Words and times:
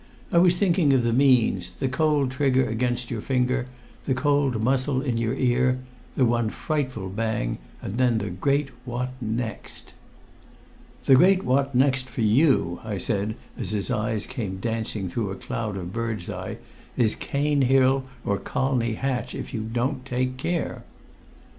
I 0.31 0.39
was 0.39 0.55
thinking 0.57 0.93
of 0.93 1.03
the 1.03 1.13
means 1.13 1.69
the 1.69 1.87
cold 1.87 2.31
trigger 2.31 2.67
against 2.67 3.11
your 3.11 3.21
finger 3.21 3.67
the 4.05 4.15
cold 4.15 4.59
muzzle 4.59 4.99
in 4.99 5.19
your 5.19 5.35
ear 5.35 5.77
the 6.15 6.25
one 6.25 6.49
frightful 6.49 7.07
bang 7.07 7.59
and 7.83 7.99
then 7.99 8.17
the 8.17 8.31
Great 8.31 8.71
What 8.83 9.11
Next!" 9.21 9.93
"The 11.05 11.13
Great 11.13 11.43
What 11.43 11.75
Next 11.75 12.07
for 12.09 12.21
you," 12.21 12.79
I 12.83 12.97
said, 12.97 13.35
as 13.59 13.69
his 13.69 13.91
eyes 13.91 14.25
came 14.25 14.57
dancing 14.57 15.07
through 15.07 15.29
a 15.29 15.35
cloud 15.35 15.77
of 15.77 15.93
birdseye, 15.93 16.55
"is 16.97 17.13
Cane 17.13 17.61
Hill 17.61 18.03
or 18.25 18.39
Colney 18.39 18.95
Hatch, 18.95 19.35
if 19.35 19.53
you 19.53 19.61
don't 19.71 20.03
take 20.03 20.35
care." 20.37 20.83